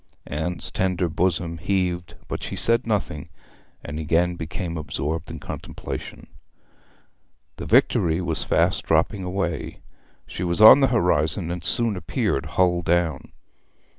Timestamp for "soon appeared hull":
11.63-12.81